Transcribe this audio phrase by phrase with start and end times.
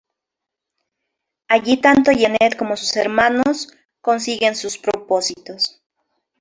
[1.47, 3.67] Allí tanto Jeannette como sus hermanos,
[4.01, 5.83] consiguen sus propósitos.